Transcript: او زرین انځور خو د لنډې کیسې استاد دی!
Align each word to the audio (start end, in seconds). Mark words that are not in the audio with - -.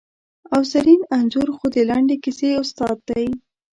او 0.53 0.61
زرین 0.71 1.01
انځور 1.17 1.47
خو 1.57 1.65
د 1.75 1.77
لنډې 1.89 2.15
کیسې 2.23 2.49
استاد 2.63 2.97
دی! 3.09 3.27